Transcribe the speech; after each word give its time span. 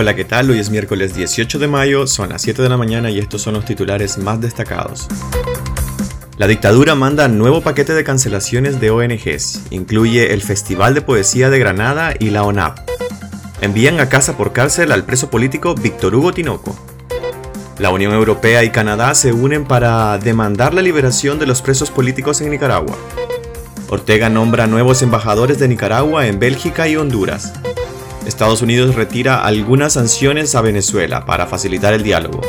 Hola, 0.00 0.14
¿qué 0.14 0.24
tal? 0.24 0.48
Hoy 0.48 0.60
es 0.60 0.70
miércoles 0.70 1.16
18 1.16 1.58
de 1.58 1.66
mayo, 1.66 2.06
son 2.06 2.28
las 2.28 2.42
7 2.42 2.62
de 2.62 2.68
la 2.68 2.76
mañana 2.76 3.10
y 3.10 3.18
estos 3.18 3.42
son 3.42 3.54
los 3.54 3.64
titulares 3.64 4.16
más 4.16 4.40
destacados. 4.40 5.08
La 6.36 6.46
dictadura 6.46 6.94
manda 6.94 7.26
nuevo 7.26 7.62
paquete 7.62 7.94
de 7.94 8.04
cancelaciones 8.04 8.80
de 8.80 8.92
ONGs, 8.92 9.62
incluye 9.70 10.32
el 10.32 10.40
Festival 10.40 10.94
de 10.94 11.02
Poesía 11.02 11.50
de 11.50 11.58
Granada 11.58 12.14
y 12.16 12.30
la 12.30 12.44
ONAP. 12.44 12.78
Envían 13.60 13.98
a 13.98 14.08
casa 14.08 14.36
por 14.36 14.52
cárcel 14.52 14.92
al 14.92 15.02
preso 15.02 15.30
político 15.30 15.74
Víctor 15.74 16.14
Hugo 16.14 16.32
Tinoco. 16.32 16.78
La 17.80 17.90
Unión 17.90 18.12
Europea 18.12 18.62
y 18.62 18.70
Canadá 18.70 19.16
se 19.16 19.32
unen 19.32 19.64
para 19.64 20.16
demandar 20.18 20.74
la 20.74 20.82
liberación 20.82 21.40
de 21.40 21.46
los 21.46 21.60
presos 21.60 21.90
políticos 21.90 22.40
en 22.40 22.50
Nicaragua. 22.50 22.96
Ortega 23.88 24.28
nombra 24.28 24.68
nuevos 24.68 25.02
embajadores 25.02 25.58
de 25.58 25.66
Nicaragua 25.66 26.28
en 26.28 26.38
Bélgica 26.38 26.86
y 26.86 26.94
Honduras. 26.94 27.52
Estados 28.28 28.60
Unidos 28.60 28.94
retira 28.94 29.42
algunas 29.42 29.94
sanciones 29.94 30.54
a 30.54 30.60
Venezuela 30.60 31.24
para 31.24 31.46
facilitar 31.46 31.94
el 31.94 32.02
diálogo. 32.02 32.42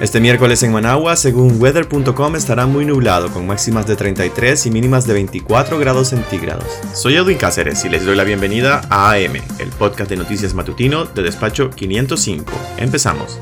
Este 0.00 0.20
miércoles 0.20 0.62
en 0.62 0.72
Managua, 0.72 1.16
según 1.16 1.60
weather.com, 1.60 2.36
estará 2.36 2.66
muy 2.66 2.84
nublado 2.84 3.30
con 3.32 3.44
máximas 3.44 3.84
de 3.86 3.96
33 3.96 4.66
y 4.66 4.70
mínimas 4.70 5.08
de 5.08 5.14
24 5.14 5.78
grados 5.80 6.08
centígrados. 6.08 6.66
Soy 6.92 7.16
Edwin 7.16 7.36
Cáceres 7.36 7.84
y 7.84 7.88
les 7.88 8.04
doy 8.04 8.14
la 8.14 8.22
bienvenida 8.22 8.82
a 8.90 9.10
AM, 9.10 9.34
el 9.58 9.70
podcast 9.76 10.08
de 10.08 10.16
noticias 10.16 10.54
matutino 10.54 11.04
de 11.04 11.22
despacho 11.22 11.70
505. 11.70 12.52
Empezamos. 12.78 13.40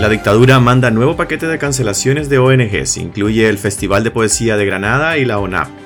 La 0.00 0.08
dictadura 0.08 0.60
manda 0.60 0.90
nuevo 0.92 1.16
paquete 1.16 1.48
de 1.48 1.58
cancelaciones 1.58 2.28
de 2.28 2.38
ONGs, 2.38 2.96
incluye 2.98 3.48
el 3.48 3.58
Festival 3.58 4.04
de 4.04 4.12
Poesía 4.12 4.56
de 4.56 4.66
Granada 4.66 5.18
y 5.18 5.24
la 5.24 5.38
ONAP. 5.38 5.85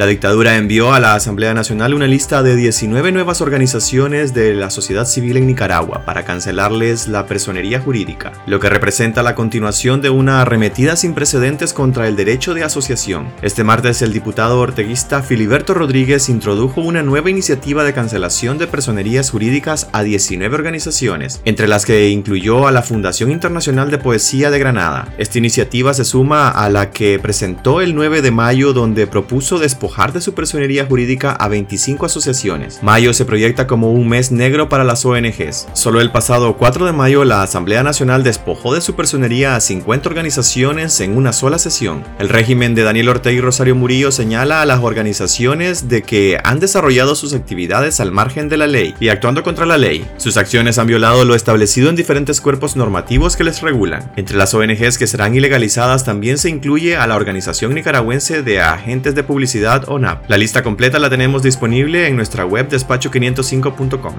La 0.00 0.06
dictadura 0.06 0.56
envió 0.56 0.94
a 0.94 0.98
la 0.98 1.14
Asamblea 1.14 1.52
Nacional 1.52 1.92
una 1.92 2.06
lista 2.06 2.42
de 2.42 2.56
19 2.56 3.12
nuevas 3.12 3.42
organizaciones 3.42 4.32
de 4.32 4.54
la 4.54 4.70
sociedad 4.70 5.04
civil 5.04 5.36
en 5.36 5.46
Nicaragua 5.46 6.06
para 6.06 6.24
cancelarles 6.24 7.06
la 7.06 7.26
personería 7.26 7.80
jurídica, 7.80 8.32
lo 8.46 8.60
que 8.60 8.70
representa 8.70 9.22
la 9.22 9.34
continuación 9.34 10.00
de 10.00 10.08
una 10.08 10.40
arremetida 10.40 10.96
sin 10.96 11.12
precedentes 11.12 11.74
contra 11.74 12.08
el 12.08 12.16
derecho 12.16 12.54
de 12.54 12.64
asociación. 12.64 13.28
Este 13.42 13.62
martes 13.62 14.00
el 14.00 14.14
diputado 14.14 14.58
orteguista 14.58 15.22
Filiberto 15.22 15.74
Rodríguez 15.74 16.30
introdujo 16.30 16.80
una 16.80 17.02
nueva 17.02 17.28
iniciativa 17.28 17.84
de 17.84 17.92
cancelación 17.92 18.56
de 18.56 18.68
personerías 18.68 19.28
jurídicas 19.28 19.90
a 19.92 20.02
19 20.02 20.54
organizaciones, 20.54 21.42
entre 21.44 21.68
las 21.68 21.84
que 21.84 22.08
incluyó 22.08 22.66
a 22.66 22.72
la 22.72 22.80
Fundación 22.80 23.30
Internacional 23.30 23.90
de 23.90 23.98
Poesía 23.98 24.50
de 24.50 24.60
Granada. 24.60 25.12
Esta 25.18 25.36
iniciativa 25.36 25.92
se 25.92 26.06
suma 26.06 26.48
a 26.48 26.70
la 26.70 26.90
que 26.90 27.18
presentó 27.18 27.82
el 27.82 27.94
9 27.94 28.22
de 28.22 28.30
mayo 28.30 28.72
donde 28.72 29.06
propuso 29.06 29.58
despojar 29.58 29.89
de 29.90 30.22
su 30.22 30.32
personería 30.32 30.86
jurídica 30.86 31.32
a 31.32 31.48
25 31.48 32.06
asociaciones. 32.06 32.82
Mayo 32.82 33.12
se 33.12 33.26
proyecta 33.26 33.66
como 33.66 33.92
un 33.92 34.08
mes 34.08 34.32
negro 34.32 34.68
para 34.70 34.82
las 34.82 35.04
ONGs. 35.04 35.68
Solo 35.74 36.00
el 36.00 36.10
pasado 36.10 36.56
4 36.56 36.86
de 36.86 36.92
mayo 36.92 37.24
la 37.24 37.42
Asamblea 37.42 37.82
Nacional 37.82 38.22
despojó 38.22 38.72
de 38.72 38.80
su 38.80 38.94
personería 38.94 39.56
a 39.56 39.60
50 39.60 40.08
organizaciones 40.08 41.00
en 41.00 41.18
una 41.18 41.34
sola 41.34 41.58
sesión. 41.58 42.02
El 42.18 42.30
régimen 42.30 42.74
de 42.74 42.82
Daniel 42.82 43.10
Ortega 43.10 43.36
y 43.36 43.40
Rosario 43.42 43.74
Murillo 43.74 44.10
señala 44.10 44.62
a 44.62 44.64
las 44.64 44.80
organizaciones 44.80 45.88
de 45.88 46.02
que 46.02 46.38
han 46.44 46.60
desarrollado 46.60 47.14
sus 47.14 47.34
actividades 47.34 48.00
al 48.00 48.10
margen 48.10 48.48
de 48.48 48.56
la 48.56 48.66
ley 48.66 48.94
y 49.00 49.08
actuando 49.08 49.42
contra 49.42 49.66
la 49.66 49.76
ley. 49.76 50.06
Sus 50.16 50.38
acciones 50.38 50.78
han 50.78 50.86
violado 50.86 51.26
lo 51.26 51.34
establecido 51.34 51.90
en 51.90 51.96
diferentes 51.96 52.40
cuerpos 52.40 52.74
normativos 52.74 53.36
que 53.36 53.44
les 53.44 53.60
regulan. 53.60 54.10
Entre 54.16 54.38
las 54.38 54.54
ONGs 54.54 54.96
que 54.96 55.06
serán 55.06 55.34
ilegalizadas 55.34 56.04
también 56.04 56.38
se 56.38 56.48
incluye 56.48 56.96
a 56.96 57.06
la 57.06 57.16
Organización 57.16 57.74
Nicaragüense 57.74 58.42
de 58.42 58.60
Agentes 58.60 59.14
de 59.14 59.24
Publicidad 59.24 59.79
La 60.28 60.36
lista 60.36 60.62
completa 60.62 60.98
la 60.98 61.10
tenemos 61.10 61.42
disponible 61.42 62.06
en 62.06 62.16
nuestra 62.16 62.44
web 62.44 62.68
despacho505.com. 62.68 64.14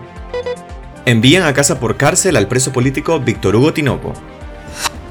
Envían 1.05 1.43
a 1.43 1.53
casa 1.53 1.79
por 1.79 1.97
cárcel 1.97 2.37
al 2.37 2.47
preso 2.47 2.71
político 2.71 3.19
Víctor 3.19 3.55
Hugo 3.55 3.73
Tinoco. 3.73 4.13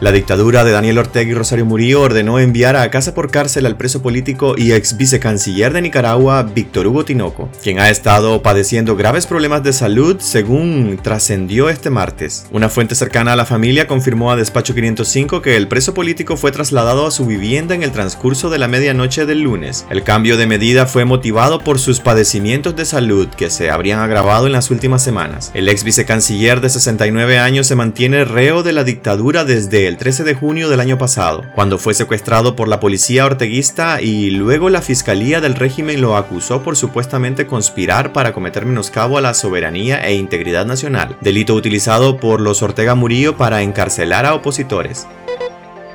La 0.00 0.12
dictadura 0.12 0.64
de 0.64 0.70
Daniel 0.70 0.96
Ortega 0.96 1.30
y 1.30 1.34
Rosario 1.34 1.66
Murillo 1.66 2.00
ordenó 2.00 2.38
enviar 2.38 2.74
a 2.74 2.90
casa 2.90 3.12
por 3.12 3.30
cárcel 3.30 3.66
al 3.66 3.76
preso 3.76 4.00
político 4.00 4.54
y 4.56 4.72
ex 4.72 4.96
vicecanciller 4.96 5.74
de 5.74 5.82
Nicaragua, 5.82 6.42
Víctor 6.42 6.86
Hugo 6.86 7.04
Tinoco, 7.04 7.50
quien 7.62 7.78
ha 7.80 7.90
estado 7.90 8.40
padeciendo 8.40 8.96
graves 8.96 9.26
problemas 9.26 9.62
de 9.62 9.74
salud 9.74 10.16
según 10.18 10.98
trascendió 11.02 11.68
este 11.68 11.90
martes. 11.90 12.46
Una 12.50 12.70
fuente 12.70 12.94
cercana 12.94 13.34
a 13.34 13.36
la 13.36 13.44
familia 13.44 13.86
confirmó 13.86 14.32
a 14.32 14.36
Despacho 14.36 14.74
505 14.74 15.42
que 15.42 15.58
el 15.58 15.68
preso 15.68 15.92
político 15.92 16.38
fue 16.38 16.50
trasladado 16.50 17.06
a 17.06 17.10
su 17.10 17.26
vivienda 17.26 17.74
en 17.74 17.82
el 17.82 17.92
transcurso 17.92 18.48
de 18.48 18.56
la 18.56 18.68
medianoche 18.68 19.26
del 19.26 19.42
lunes. 19.42 19.84
El 19.90 20.02
cambio 20.02 20.38
de 20.38 20.46
medida 20.46 20.86
fue 20.86 21.04
motivado 21.04 21.58
por 21.58 21.78
sus 21.78 22.00
padecimientos 22.00 22.74
de 22.74 22.86
salud 22.86 23.28
que 23.28 23.50
se 23.50 23.68
habrían 23.68 24.00
agravado 24.00 24.46
en 24.46 24.52
las 24.52 24.70
últimas 24.70 25.02
semanas. 25.02 25.50
El 25.52 25.68
ex 25.68 25.84
vicecanciller 25.84 26.62
de 26.62 26.70
69 26.70 27.38
años 27.38 27.66
se 27.66 27.76
mantiene 27.76 28.24
reo 28.24 28.62
de 28.62 28.72
la 28.72 28.82
dictadura 28.82 29.44
desde 29.44 29.89
el 29.90 29.96
13 29.96 30.22
de 30.22 30.34
junio 30.34 30.68
del 30.68 30.78
año 30.78 30.98
pasado, 30.98 31.44
cuando 31.56 31.76
fue 31.76 31.94
secuestrado 31.94 32.54
por 32.54 32.68
la 32.68 32.78
policía 32.78 33.26
orteguista 33.26 34.00
y 34.00 34.30
luego 34.30 34.70
la 34.70 34.82
fiscalía 34.82 35.40
del 35.40 35.56
régimen 35.56 36.00
lo 36.00 36.16
acusó 36.16 36.62
por 36.62 36.76
supuestamente 36.76 37.48
conspirar 37.48 38.12
para 38.12 38.32
cometer 38.32 38.64
menoscabo 38.66 39.18
a 39.18 39.20
la 39.20 39.34
soberanía 39.34 39.98
e 40.06 40.14
integridad 40.14 40.64
nacional, 40.64 41.16
delito 41.20 41.54
utilizado 41.54 42.18
por 42.18 42.40
los 42.40 42.62
Ortega 42.62 42.94
Murillo 42.94 43.36
para 43.36 43.62
encarcelar 43.62 44.26
a 44.26 44.34
opositores. 44.34 45.08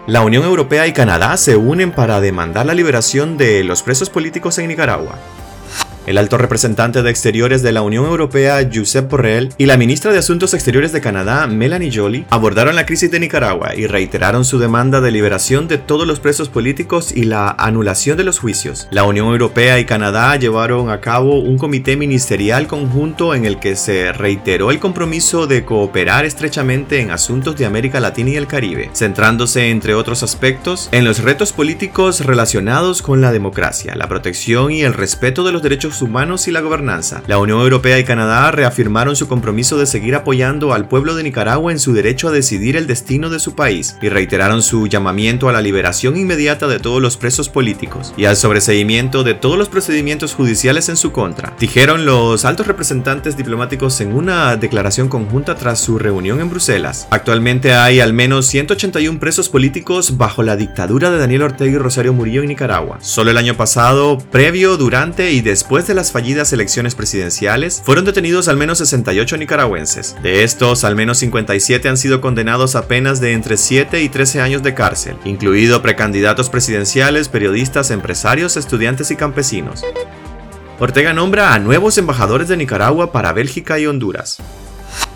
La 0.07 0.23
Unión 0.23 0.43
Europea 0.43 0.87
y 0.87 0.91
Canadá 0.91 1.37
se 1.37 1.55
unen 1.55 1.93
para 1.93 2.19
demandar 2.19 2.65
la 2.65 2.73
liberación 2.73 3.37
de 3.37 3.63
los 3.63 3.81
presos 3.81 4.09
políticos 4.09 4.57
en 4.57 4.67
Nicaragua. 4.67 5.17
El 6.05 6.19
alto 6.19 6.37
representante 6.37 7.01
de 7.01 7.09
Exteriores 7.09 7.63
de 7.63 7.71
la 7.71 7.81
Unión 7.81 8.05
Europea, 8.05 8.69
Josep 8.71 9.09
Borrell, 9.09 9.49
y 9.57 9.65
la 9.65 9.75
ministra 9.75 10.13
de 10.13 10.19
Asuntos 10.19 10.53
Exteriores 10.53 10.91
de 10.91 11.01
Canadá, 11.01 11.47
Melanie 11.47 11.91
Joly, 11.91 12.25
abordaron 12.29 12.75
la 12.75 12.85
crisis 12.85 13.09
de 13.09 13.19
Nicaragua 13.19 13.73
y 13.75 13.87
reiteraron 13.87 14.45
su 14.45 14.59
demanda 14.59 15.01
de 15.01 15.09
liberación 15.09 15.67
de 15.67 15.79
todos 15.79 16.05
los 16.05 16.19
presos 16.19 16.47
políticos 16.47 17.11
y 17.11 17.23
la 17.23 17.49
anulación 17.49 18.17
de 18.17 18.23
los 18.23 18.37
juicios. 18.37 18.87
La 18.91 19.03
Unión 19.03 19.29
Europea 19.29 19.79
y 19.79 19.85
Canadá 19.85 20.35
llevaron 20.35 20.91
a 20.91 21.01
cabo 21.01 21.39
un 21.39 21.57
comité 21.57 21.97
ministerial 21.97 22.67
conjunto 22.67 23.33
en 23.33 23.45
el 23.45 23.59
que 23.59 23.75
se 23.75 24.13
reiteró 24.13 24.69
el 24.69 24.79
compromiso 24.79 25.47
de 25.47 25.65
cooperar 25.65 26.23
estrechamente 26.23 26.99
en 26.99 27.09
asuntos 27.09 27.57
de 27.57 27.65
América 27.65 27.99
Latina 27.99 28.29
y 28.29 28.35
el 28.35 28.45
Caribe, 28.45 28.91
centrándose, 28.93 29.71
entre 29.71 29.95
otros 29.95 30.21
aspectos, 30.21 30.87
en 30.91 31.03
los 31.03 31.23
retos 31.23 31.51
políticos 31.51 32.19
relacionados 32.19 33.01
con 33.01 33.21
la 33.21 33.31
democracia, 33.31 33.95
la 33.95 34.07
protección 34.07 34.71
y 34.71 34.83
el 34.83 34.93
respeto 34.93 35.43
de 35.43 35.51
los 35.51 35.63
derechos 35.63 35.94
humanos 36.01 36.47
y 36.47 36.51
la 36.51 36.61
gobernanza. 36.61 37.21
La 37.27 37.37
Unión 37.37 37.61
Europea 37.61 37.99
y 37.99 38.03
Canadá 38.03 38.51
reafirmaron 38.51 39.15
su 39.15 39.27
compromiso 39.27 39.77
de 39.77 39.85
seguir 39.85 40.15
apoyando 40.15 40.73
al 40.73 40.87
pueblo 40.87 41.15
de 41.15 41.23
Nicaragua 41.23 41.71
en 41.71 41.79
su 41.79 41.93
derecho 41.93 42.27
a 42.27 42.31
decidir 42.31 42.75
el 42.75 42.87
destino 42.87 43.29
de 43.29 43.39
su 43.39 43.55
país 43.55 43.97
y 44.01 44.09
reiteraron 44.09 44.61
su 44.61 44.87
llamamiento 44.87 45.49
a 45.49 45.53
la 45.53 45.61
liberación 45.61 46.17
inmediata 46.17 46.67
de 46.67 46.79
todos 46.79 47.01
los 47.01 47.17
presos 47.17 47.49
políticos 47.49 48.13
y 48.17 48.25
al 48.25 48.37
sobreseimiento 48.37 49.23
de 49.23 49.33
todos 49.33 49.57
los 49.57 49.69
procedimientos 49.69 50.33
judiciales 50.33 50.89
en 50.89 50.97
su 50.97 51.11
contra, 51.11 51.53
dijeron 51.59 52.05
los 52.05 52.45
altos 52.45 52.67
representantes 52.67 53.37
diplomáticos 53.37 54.01
en 54.01 54.15
una 54.15 54.55
declaración 54.55 55.09
conjunta 55.09 55.55
tras 55.55 55.79
su 55.79 55.97
reunión 55.97 56.39
en 56.41 56.49
Bruselas. 56.49 57.07
Actualmente 57.11 57.73
hay 57.73 57.99
al 57.99 58.13
menos 58.13 58.47
181 58.47 59.19
presos 59.19 59.49
políticos 59.49 60.17
bajo 60.17 60.43
la 60.43 60.55
dictadura 60.55 61.11
de 61.11 61.17
Daniel 61.17 61.43
Ortega 61.43 61.71
y 61.71 61.77
Rosario 61.77 62.13
Murillo 62.13 62.41
en 62.41 62.49
Nicaragua. 62.49 62.97
Solo 63.01 63.31
el 63.31 63.37
año 63.37 63.55
pasado, 63.55 64.17
previo, 64.17 64.77
durante 64.77 65.31
y 65.31 65.41
después 65.41 65.84
de 65.87 65.93
las 65.93 66.11
fallidas 66.11 66.51
elecciones 66.53 66.95
presidenciales, 66.95 67.81
fueron 67.83 68.05
detenidos 68.05 68.47
al 68.47 68.57
menos 68.57 68.77
68 68.79 69.37
nicaragüenses. 69.37 70.15
De 70.21 70.43
estos, 70.43 70.83
al 70.83 70.95
menos 70.95 71.17
57 71.19 71.87
han 71.89 71.97
sido 71.97 72.21
condenados 72.21 72.75
a 72.75 72.87
penas 72.87 73.19
de 73.19 73.33
entre 73.33 73.57
7 73.57 74.01
y 74.01 74.09
13 74.09 74.41
años 74.41 74.63
de 74.63 74.73
cárcel, 74.73 75.17
incluido 75.25 75.81
precandidatos 75.81 76.49
presidenciales, 76.49 77.29
periodistas, 77.29 77.91
empresarios, 77.91 78.57
estudiantes 78.57 79.11
y 79.11 79.15
campesinos. 79.15 79.83
Ortega 80.79 81.13
nombra 81.13 81.53
a 81.53 81.59
nuevos 81.59 81.97
embajadores 81.97 82.47
de 82.47 82.57
Nicaragua 82.57 83.11
para 83.11 83.31
Bélgica 83.31 83.79
y 83.79 83.87
Honduras. 83.87 84.39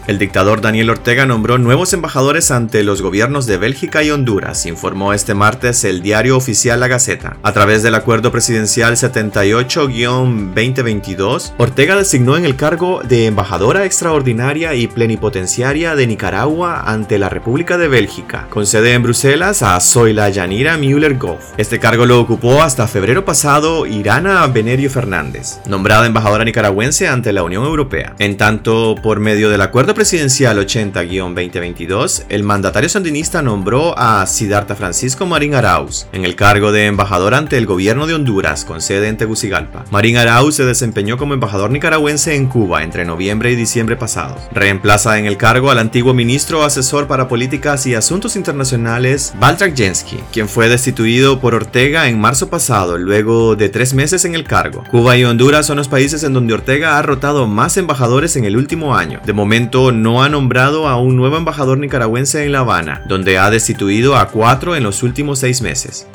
El 0.09 0.17
dictador 0.17 0.59
Daniel 0.59 0.89
Ortega 0.89 1.27
nombró 1.27 1.59
nuevos 1.59 1.93
embajadores 1.93 2.49
ante 2.49 2.83
los 2.83 3.03
gobiernos 3.03 3.45
de 3.45 3.57
Bélgica 3.57 4.01
y 4.01 4.09
Honduras, 4.09 4.65
informó 4.65 5.13
este 5.13 5.35
martes 5.35 5.83
el 5.83 6.01
diario 6.01 6.35
oficial 6.35 6.79
La 6.79 6.87
Gaceta. 6.87 7.37
A 7.43 7.53
través 7.53 7.83
del 7.83 7.93
acuerdo 7.93 8.31
presidencial 8.31 8.95
78-2022, 8.95 11.53
Ortega 11.59 11.95
designó 11.95 12.37
en 12.37 12.45
el 12.45 12.55
cargo 12.55 13.03
de 13.07 13.27
embajadora 13.27 13.85
extraordinaria 13.85 14.73
y 14.73 14.87
plenipotenciaria 14.87 15.95
de 15.95 16.07
Nicaragua 16.07 16.85
ante 16.87 17.19
la 17.19 17.29
República 17.29 17.77
de 17.77 17.87
Bélgica, 17.87 18.47
con 18.49 18.65
sede 18.65 18.93
en 18.93 19.03
Bruselas 19.03 19.61
a 19.61 19.79
Zoila 19.79 20.27
Yanira 20.29 20.79
Müller-Goff. 20.79 21.53
Este 21.57 21.77
cargo 21.77 22.07
lo 22.07 22.19
ocupó 22.19 22.63
hasta 22.63 22.87
febrero 22.87 23.25
pasado 23.25 23.85
Irana 23.85 24.47
Benerio 24.47 24.89
Fernández, 24.89 25.59
nombrada 25.67 26.07
embajadora 26.07 26.45
nicaragüense 26.45 27.07
ante 27.07 27.31
la 27.31 27.43
Unión 27.43 27.63
Europea. 27.63 28.15
En 28.17 28.37
tanto, 28.37 28.95
por 29.03 29.19
medio 29.19 29.51
del 29.51 29.61
acuerdo 29.61 29.98
presidencial 29.99 30.57
80-2022, 30.65 32.23
el 32.29 32.43
mandatario 32.43 32.87
sandinista 32.87 33.41
nombró 33.41 33.99
a 33.99 34.25
Siddhartha 34.25 34.73
Francisco 34.73 35.25
Marín 35.25 35.55
Arauz 35.55 36.07
en 36.13 36.23
el 36.23 36.37
cargo 36.37 36.71
de 36.71 36.85
embajador 36.85 37.33
ante 37.33 37.57
el 37.57 37.65
gobierno 37.65 38.07
de 38.07 38.13
Honduras 38.13 38.63
con 38.63 38.79
sede 38.79 39.09
en 39.09 39.17
Tegucigalpa. 39.17 39.83
Marín 39.91 40.15
Arauz 40.15 40.55
se 40.55 40.63
desempeñó 40.63 41.17
como 41.17 41.33
embajador 41.33 41.69
nicaragüense 41.69 42.33
en 42.33 42.47
Cuba 42.47 42.83
entre 42.83 43.03
noviembre 43.03 43.51
y 43.51 43.57
diciembre 43.57 43.97
pasados. 43.97 44.39
Reemplaza 44.53 45.19
en 45.19 45.25
el 45.25 45.35
cargo 45.35 45.69
al 45.69 45.79
antiguo 45.79 46.13
ministro 46.13 46.63
asesor 46.63 47.07
para 47.07 47.27
políticas 47.27 47.85
y 47.85 47.93
asuntos 47.93 48.37
internacionales 48.37 49.33
Baltrak 49.37 49.75
Jensky, 49.75 50.19
quien 50.31 50.47
fue 50.47 50.69
destituido 50.69 51.41
por 51.41 51.55
Ortega 51.55 52.07
en 52.07 52.21
marzo 52.21 52.49
pasado 52.49 52.97
luego 52.97 53.57
de 53.57 53.67
tres 53.67 53.93
meses 53.93 54.23
en 54.23 54.33
el 54.33 54.45
cargo. 54.45 54.85
Cuba 54.89 55.17
y 55.17 55.25
Honduras 55.25 55.65
son 55.65 55.75
los 55.75 55.89
países 55.89 56.23
en 56.23 56.31
donde 56.31 56.53
Ortega 56.53 56.97
ha 56.97 57.01
rotado 57.01 57.47
más 57.47 57.75
embajadores 57.75 58.37
en 58.37 58.45
el 58.45 58.55
último 58.55 58.95
año. 58.95 59.19
De 59.25 59.33
momento 59.33 59.88
no 59.91 60.23
ha 60.23 60.29
nombrado 60.29 60.87
a 60.87 60.99
un 60.99 61.15
nuevo 61.15 61.37
embajador 61.37 61.77
nicaragüense 61.77 62.45
en 62.45 62.51
La 62.51 62.59
Habana, 62.59 63.03
donde 63.07 63.37
ha 63.37 63.49
destituido 63.49 64.15
a 64.15 64.27
cuatro 64.29 64.75
en 64.75 64.83
los 64.83 65.03
últimos 65.03 65.39
seis 65.39 65.61
meses. 65.61 66.07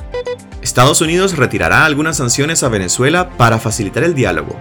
Estados 0.62 1.00
Unidos 1.00 1.36
retirará 1.36 1.84
algunas 1.84 2.16
sanciones 2.16 2.62
a 2.62 2.68
Venezuela 2.68 3.30
para 3.36 3.58
facilitar 3.58 4.02
el 4.02 4.14
diálogo. 4.14 4.58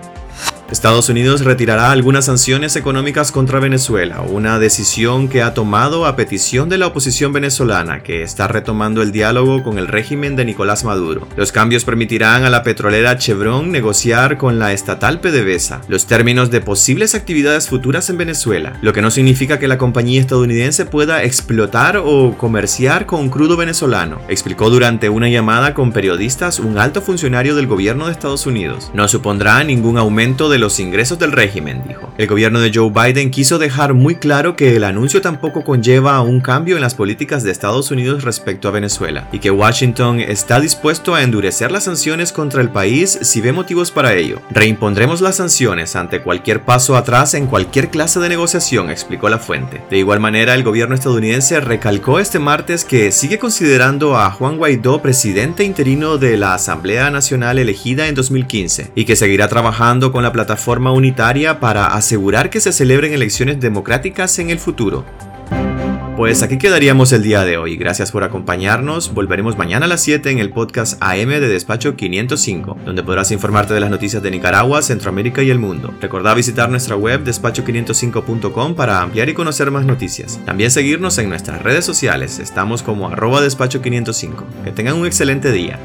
Estados 0.73 1.07
Unidos 1.07 1.41
retirará 1.45 1.91
algunas 1.91 2.25
sanciones 2.25 2.75
económicas 2.75 3.31
contra 3.31 3.59
Venezuela, 3.59 4.21
una 4.21 4.57
decisión 4.57 5.29
que 5.29 5.43
ha 5.43 5.53
tomado 5.53 6.07
a 6.07 6.15
petición 6.15 6.67
de 6.67 6.79
la 6.79 6.87
oposición 6.87 7.31
venezolana, 7.31 8.01
que 8.01 8.23
está 8.23 8.47
retomando 8.47 9.03
el 9.03 9.11
diálogo 9.11 9.61
con 9.61 9.77
el 9.77 9.87
régimen 9.87 10.35
de 10.35 10.45
Nicolás 10.45 10.83
Maduro. 10.83 11.27
Los 11.35 11.51
cambios 11.51 11.85
permitirán 11.85 12.43
a 12.43 12.49
la 12.49 12.63
petrolera 12.63 13.19
Chevron 13.19 13.71
negociar 13.71 14.39
con 14.39 14.57
la 14.57 14.73
estatal 14.73 15.19
PDVSA 15.19 15.81
los 15.89 16.07
términos 16.07 16.49
de 16.49 16.59
posibles 16.59 17.13
actividades 17.13 17.69
futuras 17.69 18.09
en 18.09 18.17
Venezuela, 18.17 18.73
lo 18.81 18.93
que 18.93 19.03
no 19.03 19.11
significa 19.11 19.59
que 19.59 19.67
la 19.67 19.77
compañía 19.77 20.21
estadounidense 20.21 20.87
pueda 20.87 21.23
explotar 21.23 21.97
o 22.03 22.35
comerciar 22.35 23.05
con 23.05 23.29
crudo 23.29 23.57
venezolano, 23.57 24.21
explicó 24.27 24.71
durante 24.71 25.09
una 25.09 25.29
llamada 25.29 25.75
con 25.75 25.91
periodistas 25.91 26.57
un 26.57 26.79
alto 26.79 27.03
funcionario 27.03 27.53
del 27.53 27.67
gobierno 27.67 28.07
de 28.07 28.13
Estados 28.13 28.47
Unidos. 28.47 28.89
No 28.95 29.07
supondrá 29.07 29.63
ningún 29.63 29.99
aumento 29.99 30.49
de 30.49 30.62
los 30.63 30.79
ingresos 30.79 31.19
del 31.19 31.33
régimen, 31.33 31.83
dijo. 31.85 32.09
El 32.17 32.27
gobierno 32.27 32.61
de 32.61 32.71
Joe 32.73 32.89
Biden 32.89 33.31
quiso 33.31 33.59
dejar 33.59 33.93
muy 33.93 34.15
claro 34.15 34.55
que 34.55 34.77
el 34.77 34.85
anuncio 34.85 35.19
tampoco 35.19 35.65
conlleva 35.65 36.21
un 36.21 36.39
cambio 36.39 36.77
en 36.77 36.81
las 36.81 36.95
políticas 36.95 37.43
de 37.43 37.51
Estados 37.51 37.91
Unidos 37.91 38.23
respecto 38.23 38.69
a 38.69 38.71
Venezuela 38.71 39.27
y 39.33 39.39
que 39.39 39.51
Washington 39.51 40.21
está 40.21 40.61
dispuesto 40.61 41.15
a 41.15 41.21
endurecer 41.21 41.69
las 41.69 41.83
sanciones 41.83 42.31
contra 42.31 42.61
el 42.61 42.69
país 42.69 43.19
si 43.23 43.41
ve 43.41 43.51
motivos 43.51 43.91
para 43.91 44.13
ello. 44.13 44.41
Reimpondremos 44.51 45.19
las 45.19 45.35
sanciones 45.35 45.97
ante 45.97 46.21
cualquier 46.21 46.61
paso 46.61 46.95
atrás 46.95 47.33
en 47.33 47.47
cualquier 47.47 47.89
clase 47.89 48.21
de 48.21 48.29
negociación, 48.29 48.89
explicó 48.89 49.27
la 49.27 49.39
fuente. 49.39 49.81
De 49.89 49.97
igual 49.97 50.21
manera, 50.21 50.53
el 50.53 50.63
gobierno 50.63 50.95
estadounidense 50.95 51.59
recalcó 51.59 52.19
este 52.19 52.39
martes 52.39 52.85
que 52.85 53.11
sigue 53.11 53.37
considerando 53.37 54.17
a 54.17 54.31
Juan 54.31 54.57
Guaidó 54.57 55.01
presidente 55.01 55.65
interino 55.65 56.17
de 56.17 56.37
la 56.37 56.53
Asamblea 56.53 57.11
Nacional 57.11 57.59
elegida 57.59 58.07
en 58.07 58.15
2015 58.15 58.91
y 58.95 59.03
que 59.03 59.17
seguirá 59.17 59.49
trabajando 59.49 60.13
con 60.13 60.23
la 60.23 60.31
plataforma 60.31 60.52
forma 60.57 60.91
unitaria 60.91 61.59
para 61.59 61.87
asegurar 61.87 62.49
que 62.49 62.59
se 62.59 62.71
celebren 62.71 63.13
elecciones 63.13 63.59
democráticas 63.59 64.39
en 64.39 64.49
el 64.49 64.59
futuro. 64.59 65.05
Pues 66.15 66.43
aquí 66.43 66.59
quedaríamos 66.59 67.11
el 67.11 67.23
día 67.23 67.43
de 67.43 67.57
hoy. 67.57 67.75
Gracias 67.75 68.11
por 68.11 68.23
acompañarnos. 68.23 69.15
Volveremos 69.15 69.57
mañana 69.57 69.87
a 69.87 69.89
las 69.89 70.03
7 70.03 70.29
en 70.29 70.37
el 70.37 70.51
podcast 70.51 71.01
AM 71.01 71.29
de 71.29 71.47
Despacho 71.47 71.95
505, 71.95 72.77
donde 72.85 73.01
podrás 73.01 73.31
informarte 73.31 73.73
de 73.73 73.79
las 73.79 73.89
noticias 73.89 74.21
de 74.21 74.29
Nicaragua, 74.29 74.83
Centroamérica 74.83 75.41
y 75.41 75.49
el 75.49 75.57
mundo. 75.57 75.91
Recordá 75.99 76.35
visitar 76.35 76.69
nuestra 76.69 76.95
web 76.95 77.23
despacho505.com 77.23 78.75
para 78.75 79.01
ampliar 79.01 79.29
y 79.29 79.33
conocer 79.33 79.71
más 79.71 79.85
noticias. 79.85 80.39
También 80.45 80.69
seguirnos 80.69 81.17
en 81.17 81.29
nuestras 81.29 81.63
redes 81.63 81.83
sociales. 81.83 82.37
Estamos 82.37 82.83
como 82.83 83.07
arroba 83.09 83.41
despacho505. 83.41 84.63
Que 84.65 84.71
tengan 84.71 84.97
un 84.97 85.07
excelente 85.07 85.51
día. 85.51 85.79